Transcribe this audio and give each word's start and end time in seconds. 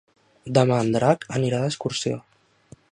Demà 0.57 0.79
en 0.85 0.89
Drac 0.95 1.27
anirà 1.41 1.61
d'excursió. 1.65 2.21